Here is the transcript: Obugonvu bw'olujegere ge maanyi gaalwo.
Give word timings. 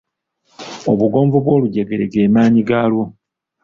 Obugonvu 0.91 1.37
bw'olujegere 1.43 2.05
ge 2.11 2.23
maanyi 2.33 2.61
gaalwo. 2.69 3.05